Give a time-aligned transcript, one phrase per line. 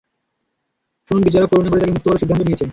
[1.07, 2.65] শুনুন, বিচারক করুণা করে তাকে মুক্ত করার সিদ্ধান্ত নিয়েছে।